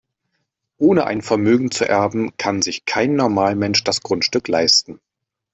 Ohne 0.79 1.05
ein 1.05 1.21
Vermögen 1.21 1.69
zu 1.69 1.87
erben, 1.87 2.35
kann 2.37 2.63
sich 2.63 2.85
kein 2.85 3.13
Normalmensch 3.15 3.83
das 3.83 4.01
Grundstück 4.01 4.47
leisten. 4.47 4.99